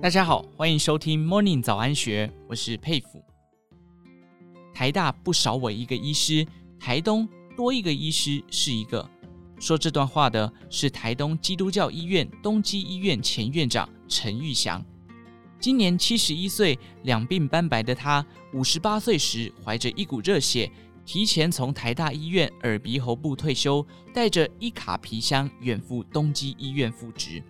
[0.00, 3.24] 大家好，欢迎收听 Morning 早安学，我是佩服。
[4.74, 6.46] 台大不少我一个医师，
[6.78, 7.26] 台东
[7.56, 9.08] 多一个医师是一个。
[9.58, 14.84] 说这段话的是台东基督教医院东基医院前院长陈玉祥。
[15.58, 20.70] 今年七十一岁，两鬓斑白的他，五十八岁时怀着一股热血，
[21.04, 27.42] 提前从台大医院耳鼻喉部退休，带着一卡皮箱远赴东基医院复职。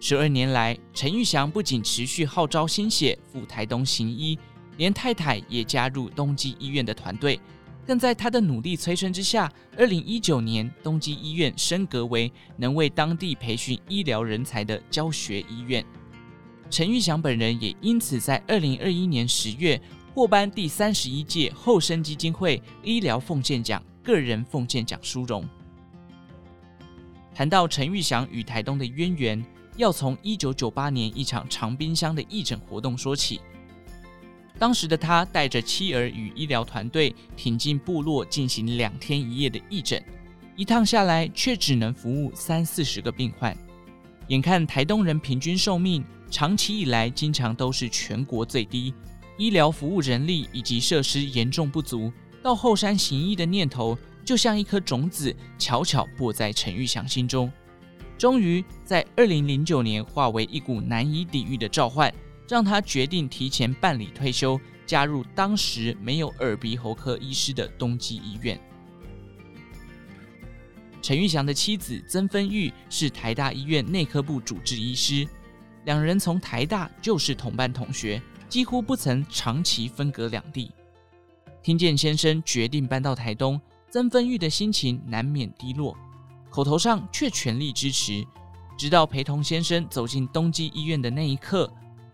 [0.00, 4.38] 十二年来，陈玉祥不仅持续号召心血赴台东行医，
[4.76, 7.40] 连太太也加入东基医院的团队。
[7.86, 15.84] 更在他的努力催生之下，二零一九年东基医院升格为能为当地培训医疗人才的教学医院。
[16.70, 19.80] 陈玉祥本人也因此在二零二一年十月
[20.18, 25.48] 获颁第三十一届后生基金会医疗奉献奖个人奉献奖殊荣。
[27.32, 33.40] 谈到陈玉祥与台东的渊源，要从一九九八年一场长滨乡的义诊活动说起。
[34.58, 40.02] 当时的他带着妻儿与医疗团队挺进部落进行两天一夜的义诊，
[40.56, 43.56] 一趟下来却只能服务三四十个病患。
[44.26, 48.92] 眼看台东人平均寿命长期以来经常都是全国最低，
[49.38, 57.50] 医疗服务人力以及设施严重不足，到后山行医的念头就像一颗种子，悄悄播在陈玉祥心中。
[58.18, 62.12] 终于在二零零九年化为一股难以抵御的召唤。
[62.48, 68.58] 让他决定提前办理退休，加入当时没有耳鼻喉科医师的东基医院。
[71.02, 75.28] 陈玉祥的妻子曾芬玉是台大医院内科部主治医师，
[75.84, 80.72] 两人从台大就是同班同学，几乎不曾长期分隔两地。
[81.62, 83.60] 听见先生决定搬到台东，
[83.90, 85.96] 曾芬玉的心情难免低落，
[86.48, 88.24] 口头上却全力支持，
[88.76, 91.70] 直到陪同先生走进东基医院的那一刻。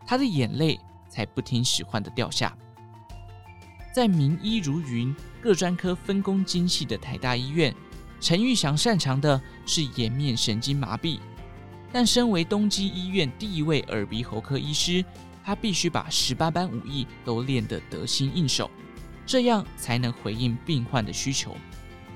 [0.06, 2.56] 他的眼泪才不听使唤的掉下。
[3.94, 7.74] 在名医如云、各专科分工精细的台大医院，
[8.20, 11.20] 陈玉祥擅长的是颜面神经麻痹。
[11.92, 15.04] 但身为东基医院第一位耳鼻喉科医师，
[15.44, 18.70] 他必须把十八般武艺都练得得心应手，
[19.26, 21.54] 这样才能回应病患的需求。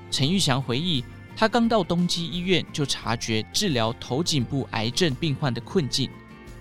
[0.09, 1.03] 陈玉祥回忆，
[1.35, 6.09] 他刚到东基医院就察觉治疗头颈部癌症病患的困境。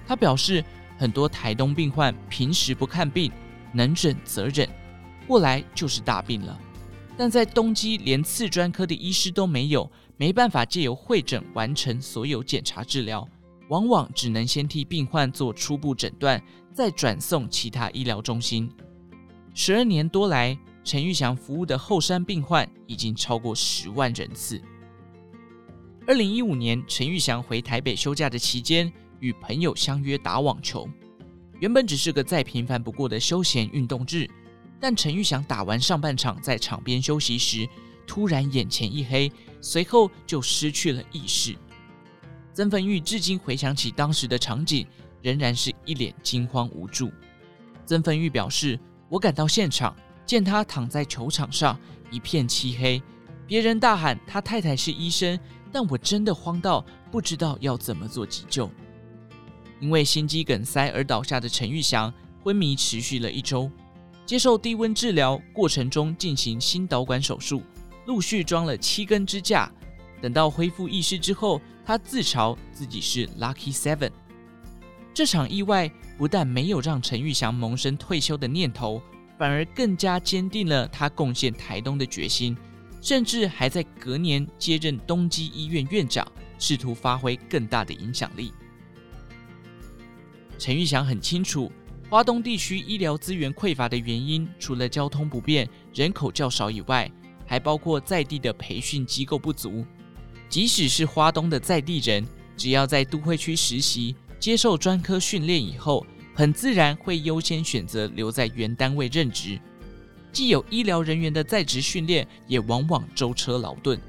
[0.06, 0.62] 他表示，
[0.98, 3.32] 很多台东病患平时不看病，
[3.72, 4.68] 能忍则忍，
[5.26, 6.58] 过来就是大病了。
[7.16, 13.26] 但在东基连次专科的医师都没有，没办法借由会诊完成所有检查治疗，
[13.68, 16.42] 往往只能先替病患做初步诊断，
[16.72, 18.70] 再转送其他医疗中心。
[19.54, 24.60] 十二年多来，陈玉祥服务的后山病患已经超过十万人次。
[26.06, 28.92] 二零一五年，陈玉祥回台北休假的期间。
[29.20, 30.88] 与朋友相约打网球，
[31.58, 34.30] 原本只是个再平凡不过的休闲运动日，
[34.78, 37.68] 但陈玉祥打完上半场，在场边休息时，
[38.06, 39.28] 突然眼前一黑，
[39.60, 41.56] 随后就失去了意识。
[42.58, 44.84] 曾芬玉至今回想起当时的场景，
[45.22, 47.08] 仍然是一脸惊慌无助。
[47.86, 48.76] 曾芬玉表示
[49.08, 49.94] ：“我赶到现场，
[50.26, 51.78] 见他躺在球场上，
[52.10, 53.00] 一片漆黑，
[53.46, 55.38] 别人大喊他太太是医生，
[55.70, 58.69] 但我真的慌到不知道要怎么做急救。”
[59.78, 63.70] 因为心肌梗塞而倒下的陈玉祥昏迷持续了一周，
[64.26, 67.62] 接受低温治疗过程中进行心导管手术，
[68.06, 69.72] 陆续装了七根支架。
[70.20, 74.10] 等到恢复意识之后，他自嘲自己是 Lucky Seven。
[75.15, 79.00] 这场意外不但没有让陈玉祥萌生退休的念头，
[79.38, 82.54] 反而更加坚定了他贡献台东的决心，
[83.00, 88.53] 甚至还在隔年接任东基医院院长，试图发挥更大的影响力。
[90.59, 91.72] 陈玉祥很清楚，
[92.10, 97.10] 花东地区医疗资源匮乏的原因，除了交通不便、人口较少以外，
[97.47, 99.87] 还包括在地的培训机构不足。
[100.48, 109.60] 即使是花东的在地人，只要在都会区实习、接受专科训练以后，很自然会优先选择留在原单位任职。
[110.32, 114.00] 既有医疗人员的在职训练，也往往舟车劳顿。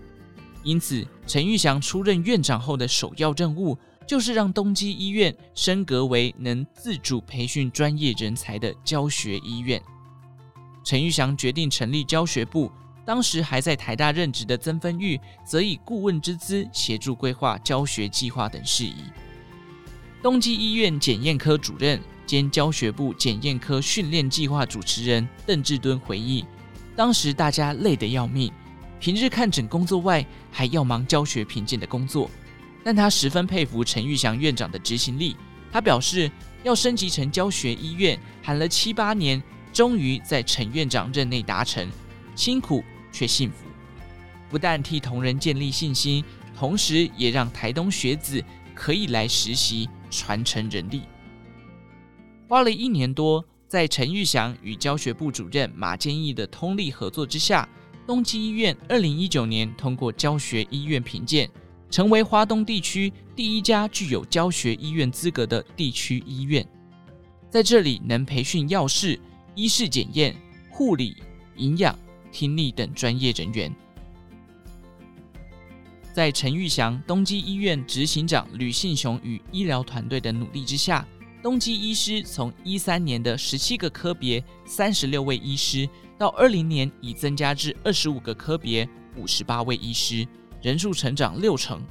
[0.63, 9.81] 因此，陈玉祥出任院长后的首要任务，就是让东基医院升格为能自主培训专业人才的教学医院。
[10.83, 12.71] 陈玉祥决定成立教学部，
[13.09, 19.05] 当时还在台大任职的曾芬玉则以顾问之资协助规划教学计划等事宜。
[20.21, 26.45] 东基医院检验科主任兼教学部检验科训练计划主持人邓志敦回忆，
[26.95, 28.53] 当时大家累得要命，
[28.99, 32.29] 平日看诊工作外，还要忙教学评鉴的工作。
[32.83, 35.35] 但他十分佩服陈玉祥院长的执行力。
[35.71, 39.41] 他表示，要升级成教学医院，喊了七八年，
[39.73, 41.89] 终于在陈院长任内达成，
[42.35, 43.65] 辛苦却幸福。
[44.49, 46.23] 不但替同仁建立信心，
[46.57, 51.03] 同时也让台东学子可以来实习，传承人力。
[52.47, 57.69] 花了一年多，在陈玉祥与教学部主任马建义的通力合作之下，
[58.07, 61.47] 东基医院二零一九年通过教学医院评鉴，
[61.91, 66.67] 成为花东地区第一家具有教学医院资格的地区医院。
[67.51, 69.19] 在这里，能培训药师、
[69.53, 70.35] 医事检验、
[70.71, 71.17] 护理、
[71.57, 71.95] 营养、
[72.31, 73.73] 听力等专业人员。
[76.13, 81.07] 在陈玉祥东基医院执行长吕信雄与医疗团队的努力之下，
[81.41, 85.87] 东基医师从一三年的十七个科别、三十六位医师，
[86.17, 90.27] 到二零年已增加至二十五个科别、五十八位医师，
[90.61, 91.81] 人数成长六成。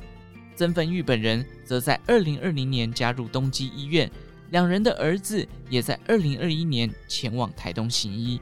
[0.55, 4.11] 曾芬玉本人则在二零二零年加入东基医院，
[4.51, 8.39] 两人的儿子也在二零二一年前往台东行医。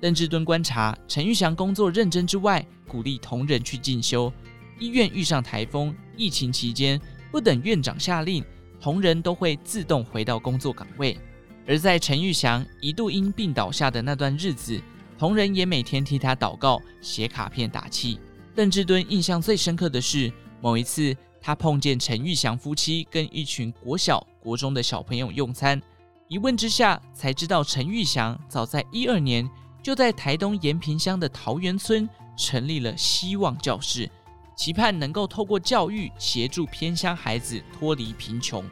[0.00, 4.32] 邓志敦观察陈玉祥工作认真之外，鼓励同仁去进修。
[4.78, 7.00] 医院遇上台风，疫情期间
[7.30, 8.44] 不等院长下令。
[8.78, 11.18] 同仁都会自动回到工作岗位，
[11.66, 14.80] 而在陈玉祥一度因病倒下的那段日子，
[15.18, 18.20] 同仁也每天替他祷告、写卡片打气。
[18.54, 25.80] 邓志敦印象最深刻的是，某一次他碰见陈玉祥夫妻跟一群国小、国中的小朋友用餐，
[26.28, 29.48] 一问之下才知道陈玉祥早在一二年
[29.86, 34.10] 就在台东延平乡的桃园村成立了希望教室。
[34.56, 38.68] 期盼能够透过教育协助偏乡孩子脱离贫穷。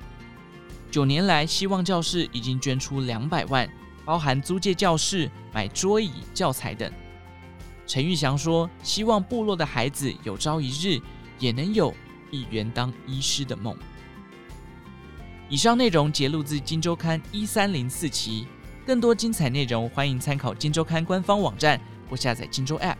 [0.90, 3.70] 九年来，希望教室已经捐出两百万，
[4.05, 6.93] 包含租借教室、买桌椅、教材等。
[7.87, 11.00] 陈玉祥说：“希望部落的孩子有朝一日
[11.38, 11.94] 也能有
[12.32, 13.78] 一圆当医师的梦。”
[15.49, 18.49] 以上内容节录自《金周刊》一三零四期，
[18.86, 22.92] 更多精彩内容欢迎参考《金周刊》官方网站或下载《金周 App》。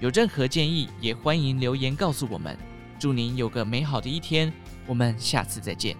[0.00, 2.58] 有任何建议，也欢迎留言告诉我们。
[2.98, 4.52] 祝您有个美好的一天，
[4.84, 5.96] 我们下次再见。